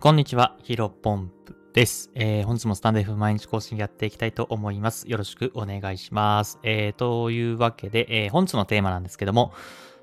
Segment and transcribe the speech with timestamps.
[0.00, 2.10] こんにちは、ヒロポンプです。
[2.14, 5.06] えー、本日もスタンド F 毎日更新やっていきたいと思います。
[5.06, 6.58] よろしくお願いします。
[6.62, 9.52] えー、というわけで、えー、本日のテーマなんですけども、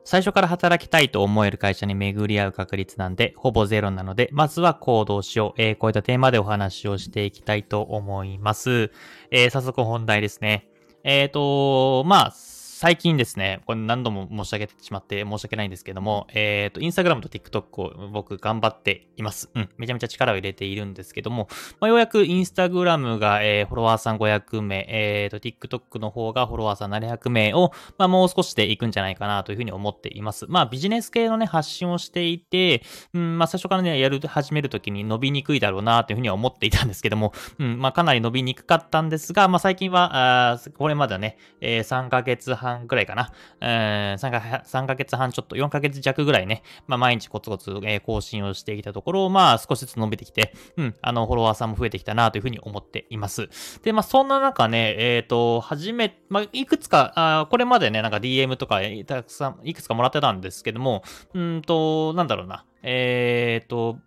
[0.03, 5.59] 最初から働きたいと思える会社に巡り合う確率なんで、ほぼゼロなので、まずは行動しよう。
[5.59, 8.91] えー、こういったテーマでお話をしていきたいと思います。
[9.31, 10.69] えー、早速本題ですね。
[11.03, 12.31] えっ、ー、と、まあ、
[12.79, 19.49] 最近ですね、これ何度も申し上げてしまって申し訳ないんですけども、えっ、ー、と、インスタグラムと TikTok を僕頑張っています。
[19.55, 21.47] うん、めちゃめちゃ力を入れているんですけども、
[21.79, 30.45] まあ、ようやくインスタグラムが、えー、フォロワーさん500名、えっ、ー、と、TikTok の方がフォロワーさん700名を、まあ、もう少しでいくんじゃないかなというふうに思っています。
[30.47, 32.83] まあ、ビジネス系のね、発信をしていて、
[33.15, 43.31] うん、まあ、最初からね、やる、始めるときに伸びにくいだろうなというふうには思っていたんですけども、うん、まあ、かなり伸びにくかったんですが、まあ、最近は、あこれまではね、えー、3ヶ月半半くらいかな、
[43.61, 53.49] えー、3, か3ヶ月半ちょっと、4ヶ月弱ぐらいね、まあ、毎日コツコツ、えー、更新をしてきたところ、まあ、少しずつ伸びてきて、うん、あの、フォロワーさんも増えてきたなというふうに思っています。
[53.83, 63.99] で、まあ、そんな中ね、えっ、ー、と、はじめ、まあ、いくつか、あこれまでね、なんか DM とか、たくさん、いくつかもらってたんですけども、うんと、なんだろうな、えっ、ー、と、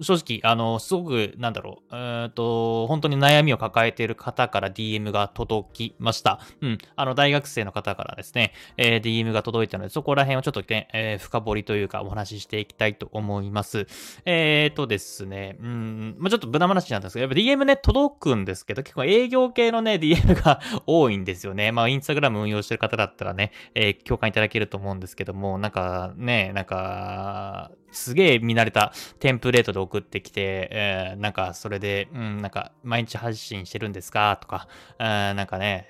[0.00, 6.40] 正直、あの、すごく、なんだろう、えっと、本当に悩みを抱えている方から DM が届きました。
[6.60, 6.78] うん。
[6.96, 13.86] あの、大学生の方からですね、えー、DM が届いたので、そこら辺をちょっと、ね、えー、深掘りというか、お話ししていきたいと思います。
[14.24, 21.72] えっ、ー、とですね、うん、まあ、ちょっと無駄話なんですけど、やっぱ DM ね、届くんですけど、結構営業系のね、DM が多いんですよね。
[21.72, 34.38] まあ、インスタグラム運用してる方だったらね、えー、共感いただけると思うんですけども、なんかね、なんか、すげえ見慣れたテンプレートで送ってきて、えー、なんかそれで、うん、なんか毎日発信してるんですか？
[34.40, 35.88] とか、えー、なんかね。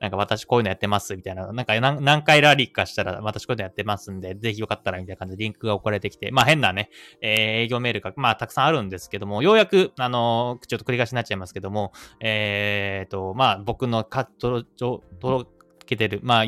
[0.00, 6.88] なんか私こういうのやってますみたいな、なんか何回ラリーかしたら私こういうのやってますんで、ぜひよかったらみたいな感じでリンクが送られてきて、まあ変なね、
[7.20, 15.50] えー、営業メールが、まあたくさんあるんですけども、ようやく、あのー、ちょっと繰り返しになっちゃいますけども、えっ、と、まあ僕のか、とろ、届
[15.84, 16.44] けてる、まあ、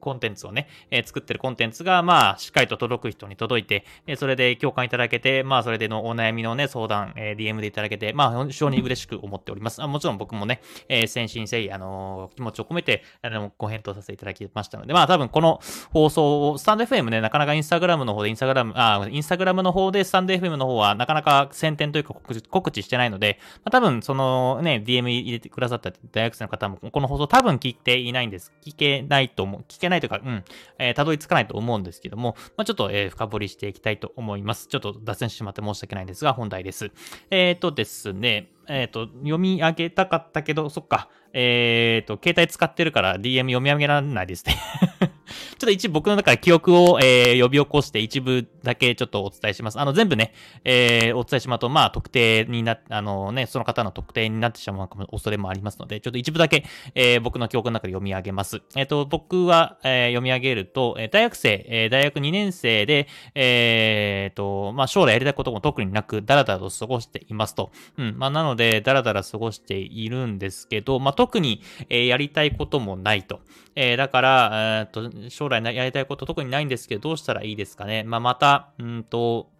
[0.00, 9.82] コンテンツをね、えー、作ってるコンテンツが、まあ、しっかりと届く人に届いて、えー、それで共感いただけて、まあ、それでのお悩みのね、相談、えー、DM でいただけて、まあ、非常に嬉しく思っております。
[9.82, 15.60] あもちろん僕もね、えー、先進誠意、あのー、気持ちを込めて、あの、ご返答させていただきましたので、まあ、多分この
[15.92, 22.14] 放送を、スタンド FM ね、なかなかインスタグラムの方で、インスタグラム、あ、インスタグラムの方で、スタンド FM の方は、なかなか宣伝というか
[22.50, 28.52] 告知してないので、まあ、多分、そのね、DM 入れてくださった大学生の方も、この放送多分聞いていないんです。
[28.64, 29.64] 聞けないと思う。
[29.68, 30.44] 聞けないというか、うん、
[30.78, 34.68] えー、たどり着かないと思うんですけども、まあ、ちょっと、え、深掘りしていきたいと思います。
[34.68, 36.90] ちょっと脱線してしまって申し訳ないんですが、本題です。
[37.30, 41.08] えっ、とですね、えっ、と、読み上げたかったけど、そっか。
[41.32, 44.56] えっ、ー、と、携帯使ってるから DM 読み上げられないですね
[45.58, 49.78] ちょっと一部僕の中で記憶を、えー、呼び起こして一部だけちょっとお伝えします。
[49.78, 50.32] あの、全部ね、
[50.64, 58.62] えー、お伝えしまうと、まあ、特定にな、あのね、その方の特定になってしまう恐れもありますので、ちょっと一部だけ、えー、僕の記憶の中で読み上げます。
[58.76, 67.72] えっ、ー、と、僕は、えー、読み上げると、えー、大学生、えー、大学2年生で、えー、と、まあ、将来やりたいことも特になく、だらだらと過ごしていますと。
[67.96, 68.14] うん。
[68.16, 73.40] まあ、なので、だらだら過ごしているんですけど、まあ、特に、え、やりたいこともないと。
[73.74, 78.04] えー、だから、えー、と、将来やりたいこと特にないんですけど、どうしたらいいですかね。
[78.04, 79.50] まあ、また、うんと、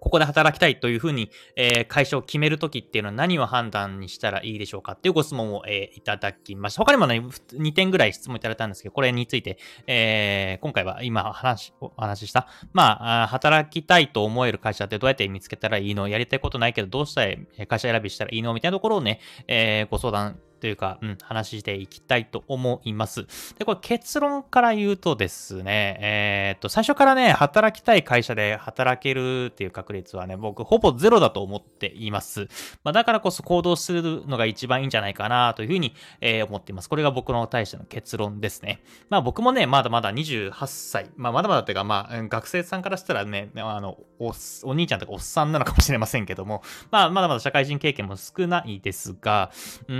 [0.00, 6.78] ここで働きたいというふうに、えー、会社を決めるときっていうのは何を判断にしたらいいでしょうかっていうご質問を、えー、いただきました。
[6.78, 16.08] 他にもね、2点ぐらい質問いただいたんですけど、これについて、えー、今回は今話、お話しした、まあ、働きたいと思える会社ってどうやって見つけたらいいの？
[16.08, 17.34] やりたいことないけど、どうしたら
[17.66, 18.54] 会社選びしたらいいの？
[18.54, 23.26] みたいなところをね、え、ご相談というか、うん、話していきたいと思います。
[23.58, 32.48] で、これ結論から言うとですね、えー、っと、最初からね、働きたい会社で働けるっていう確率はね、僕、ほぼゼロだと思っています。
[32.84, 36.88] まあ、だからこそ行動するのが一番いいんじゃないかなというふうに、えー、思っています。
[36.88, 38.82] これが僕の対しての結論ですね。
[39.08, 44.32] まあ、僕もね、まだまだ28歳、まあ、まだまだっていうか、まあ、学生さんからしたらね、あの、お、
[44.64, 49.50] お兄ちゃんとかおっさんなのかもしれませんけども、まあ、まだまだ社会人経験も少ないですが、
[49.88, 49.94] うー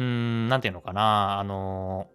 [0.47, 2.07] ん、なんていうのかな、あの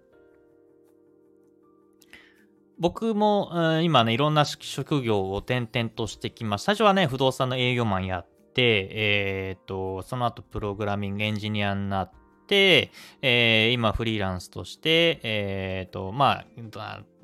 [2.80, 3.52] 僕も、
[3.84, 6.74] 今ね、いろんな職業を転々としてきました。
[6.74, 12.12] 最初はね、不動産の営業マンやって、えっ、ー、と、その後プログラミングエンジニアになっ
[12.48, 12.90] て、
[13.22, 16.46] えー、今フリーランスとして、えっ、ー、と、まあ、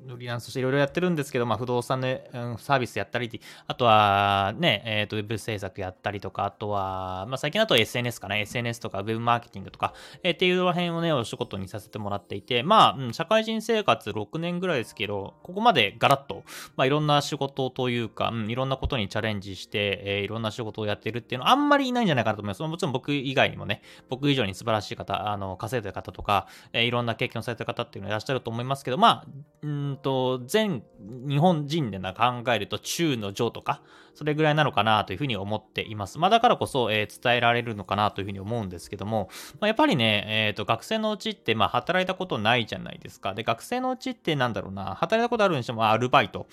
[0.07, 16.43] フリーランスとしていろいろやってるんですけど、まあ、不動産の、うん、サービスやったり、あとはね、えっ、ー、と、ウェブ制作やったりとか、あとは、まあ、最近だと SNS かな、SNS とか、ウェブマーケティングとか、えー、っていうら辺をね、お仕事にさせてもらっていて、まあ、うん、社会人生活6年ぐらいですけど、ここまでガラッと、
[16.75, 22.63] まあ、いろんな仕事というか、うん、いろんなことにチャレンジして、えー、いろんな仕事をやってるっていうのはあんまりいないんじゃないかなと思います。
[22.63, 29.25] もちろん僕以外にもね、僕以上に素晴らしい方、あの、稼いでる方とか、えー、いろんな経験をされてる方っていうのはいらっしゃると思いますけど、まあ、
[29.61, 33.81] うんと、全日本人でな考えると中の上とか、
[34.17, 36.17] それぐらいなのかなというふうに思っています。
[36.17, 39.29] まあ、だからこそ、えー、伝えられるのかなというふうに思うんですけども、
[39.59, 43.35] まあ、やっぱりね、えっ、ー、と、学生のうちって、まあ、働いたことないじゃないですか。
[43.35, 46.47] で、学生のうちってなんだろうな、働いたことあるにしても、アルバイト。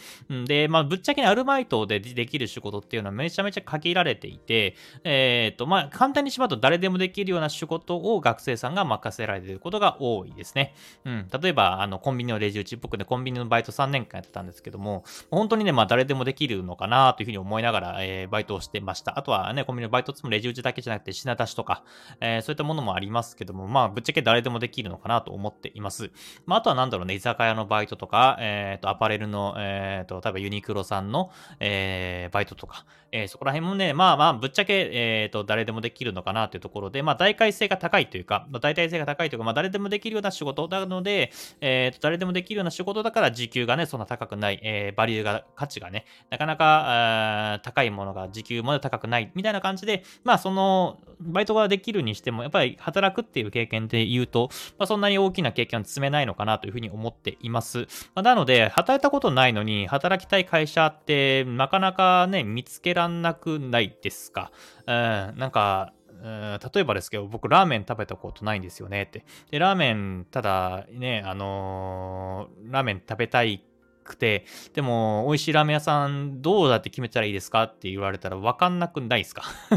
[0.46, 10.74] で、まあ、ぶっちゃけアルバイトでできる仕事っていうのはめちゃめちゃ限られていて、えっ、ー、と、まあ、簡単にしまうと誰でもできるような仕事を学生さんが任せられていることが多いですね。
[11.06, 11.28] うん。
[11.42, 19.18] 例えば、あの、コンビニのレジ打ち、僕でコンビニンビニのバイト3年間やってたんですけども、本当にね、まあ、誰でもできるのかなというふうに思いながら、えー、バイトをしてました。
[19.18, 21.82] あとはね、コンビニのバイトつもレジ打ちだけじゃなくて品出しとか、
[22.20, 26.10] えー、そういったものもありますけども、まあ、ぶっちゃけ誰でもできるのかなと思っています。
[26.46, 31.30] まあ、あとはなんだろうね、居酒屋のバイトとか、えっ、ー、と、アパレルの、えっ、ー、と、例えばユニクロさんの、
[31.60, 41.30] えー、バイトとか、えー、そこら辺もね、まあまあ、ぶっちゃけ、えっ、ー、と、誰でもできるのかなというところで、まあ、大改性が高いというか、まあ、大体性が高いというか、まあ、誰でもできるような仕事なので、
[41.60, 57.86] えっ、ー、と、誰でもできるような仕事だから、時給がね、そんな高くない、えー、バリューが、価値がね、なかなか、高いものが時給まで高くない、みたいな感じで、まあ、その、バイトができるにしても、やっぱり働くっていう経験で言うと、まあ、そんなに大きな経験を積めないのかなというふうに思っています。
[58.14, 64.50] まあ、なので、働いたことないのに、働きたい会社って、なかなかね、見つけらんなくないですか？
[64.86, 65.92] うん、なんか、
[66.24, 69.24] 例えばですけど、僕、ラーメン食べたことないんですよねって。
[69.50, 73.62] で、ラーメン、ただね、あのー、ラーメン食べたい
[74.04, 79.42] くて、でも、美味しいラーメン屋さんどうだって決めたらいいですかって言われたら分かんなくないですか？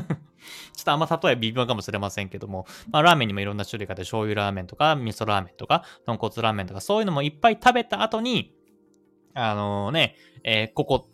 [0.73, 8.53] ちょっとあんま例え微妙かもしれませんけども、まあ、ラーメンにもいろんな種類があって、醤油ラーメンとか、味噌ラーメンとか、豚骨ラーメンとか、そういうのもいっぱい食べた後に、
[9.33, 11.09] あのー、ね、えー、ここ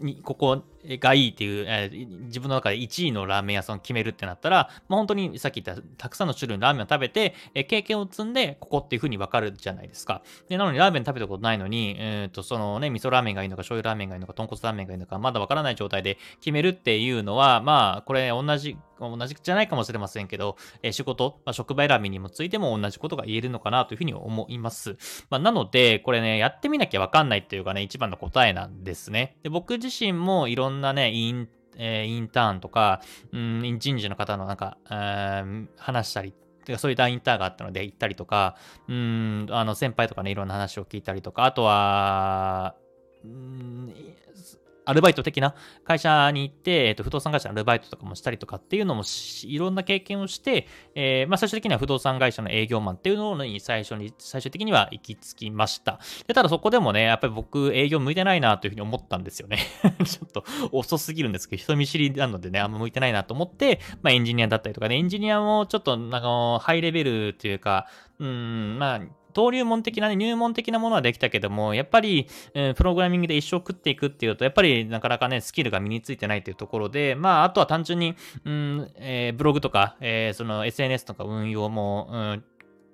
[0.00, 0.62] に、ここ
[1.00, 10.22] がいいっていう、えー、自分の中で1位のラーメン屋さんを決めるってなったら、まあ、本当にさっき言ったたくさんの種類のラーメンを食べて、えー、経験を積んで、ここっていう風に分かるじゃないですか。
[10.48, 24.96] で、なのにラーメン食べたことないのに、えっ、ー、と、そのね、味噌ラーメンがいいのか、醤油ラーメンがいいのか、豚骨ラーメンがいいのか、まだ分からない状態で決めるっていうのは、まあ、これ同じ、同じじゃないかもしれませんけど、え、仕事、まあ、職場選びにもついても同じことが言えるのかなというふうに思います。
[25.30, 29.36] まあ、なので、これね、やってみなきゃ分かんないっていうかね、一番の答えなんですね。
[29.42, 33.02] で、僕自身もいろんななね、インえー、インターンとか、
[33.32, 36.32] うん、人事の方のなんか、えー、話したり
[36.78, 38.56] そういったインターがあったので行ったりとか、
[38.88, 42.74] うん、あの先輩とかね、いろんな話を聞いたりとか、あとは、
[44.86, 45.54] アルバイト的な
[45.84, 49.02] 会社に行って、えっ、と、不動産会社のアルバイトとかもしたりとかっていうのも
[49.44, 56.00] いろんな経験をして、えー、まあ、最終的には不動産会社の営業マンっていうのに最初に、最終的には行き着きました。
[56.26, 59.58] で、ただそこでもね、やっぱり僕営業向いてないなというふうに思ったんですよね。
[60.06, 67.86] ちょっと遅すぎるんですけど、人見知りなのでね、あんま向いてないなと思って、まあ、エンジニアだったりとかね、エンジニアもちょっと、なんか、ハイレベルというか、
[68.18, 69.00] うん、まあ、
[69.36, 78.16] 登竜門的なね、入門的なものはできたけども、やっぱり、えー、プログラミングで一生食っていくっていうと、やっぱりなかなかね、スキルが身についてないっていうところで、まあ、あとは単純に、
[78.46, 82.44] うん、えー、ブログとか、えー、その SNS とか運用も、うん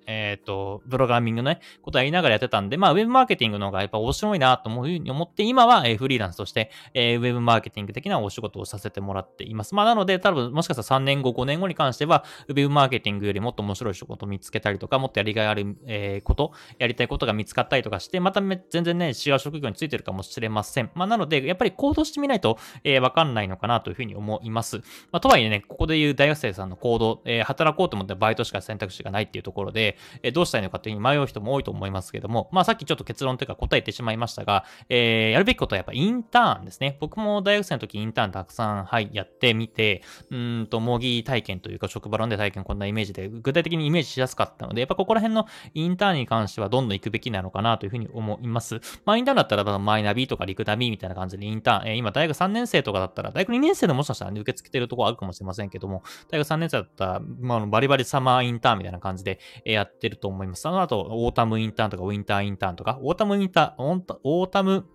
[0.05, 9.75] えっ、ー、と、プログラミングのね、ことやりながらやってたんで、まあ、ウェブマーケティングの方がやっぱ面白いなと思ううに思って、今は、えー、フリーランスとして、えー、ウェブマーケティング的なお仕事をさせてもらっています。
[9.75, 20.91] まあ、なので、多分、もしかしたら3年後、5年後に関しては、ウェブマーケティングよりもっと面白い仕事を見つけたりとか、もっとやりがいある、えー、こと、やりたいことが見つかったりとかして、また全然ね、違う職業についてるかもしれません。
[20.95, 24.77] まあ、なので、やっぱり行動してみないと、えー、わかんないのかなというふうに思います。
[25.11, 36.97] まあ、とはいえね、ここで言う大学生さんの行動、えー、働こうと思ってバイトしか選択肢がないっていうところで、え、どうしたいのかっていうふうに迷う人も多いと思いますけども、まあさっきちょっと結論というか答えてしまいましたが、えー、やるべきことはやっぱインターンですね。
[36.99, 48.79] 僕も大学生の時インターンたくさん、はい、やってみて、うんと、模擬体験というか職場論で体験こんなイメージで、具体的にイメージしやすかったので、やっぱここら辺のインターンに関してはどんどん行くべきなのかなというふうに思います。
[49.05, 60.61] まあインターンだったら、マイナビとかリクナビみたいな感じでインターン、えー、今大学3年生とかだったら、大学2年生でもしかしたら、ね、受け付けてるとこあるかもしれませんけども、大学3年生だったら、まあ、バリバリサマーインターンみたいな感じでやってると思います。
[60.61, 64.85] その後、オータムインターンとかウィンターインターンとか、オータムインターン、オータム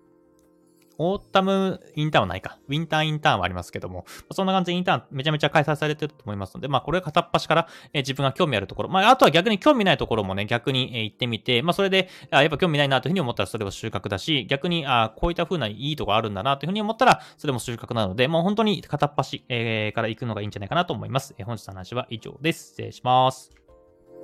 [1.01, 2.59] オータムインターンはないか。
[2.67, 21.33] ウィンターインターンはありますけども、そんな感じでインターンめちゃめちゃ開催されてると思いますので、まあこれは片っ端から、え、自分が興味あるところ、まああとは逆に興味ないところもね、逆に、え、行ってみて、まあそれで、あやっぱ興味ないなというふうに思ったらそれは収穫だし、逆に、あこういった風ないいとこあるんだなというふうに思ったら、それも収穫なので、もう本当に片っ端、から行くのがいいんじゃないかなと思います。
[21.37, 22.71] え、本日の話は以上です。
[22.71, 23.58] 失礼します。